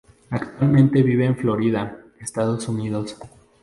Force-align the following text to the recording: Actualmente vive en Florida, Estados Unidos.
Actualmente 0.31 1.03
vive 1.03 1.27
en 1.27 1.37
Florida, 1.37 1.95
Estados 2.19 2.67
Unidos. 2.67 3.19